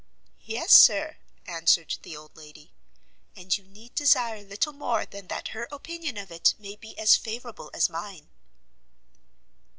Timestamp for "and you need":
3.35-3.93